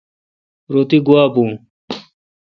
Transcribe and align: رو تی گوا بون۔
رو 0.71 0.81
تی 0.89 0.97
گوا 1.07 1.23
بون۔ 1.33 1.51